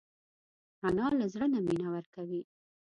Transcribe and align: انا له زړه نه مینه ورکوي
انا 0.87 1.05
له 1.19 1.25
زړه 1.33 1.47
نه 1.53 1.59
مینه 1.65 1.87
ورکوي 1.95 2.41